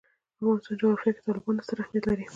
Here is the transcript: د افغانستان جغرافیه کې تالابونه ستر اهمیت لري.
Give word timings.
د 0.03 0.03
افغانستان 0.03 0.79
جغرافیه 0.79 1.11
کې 1.15 1.21
تالابونه 1.25 1.61
ستر 1.65 1.77
اهمیت 1.81 2.05
لري. 2.07 2.25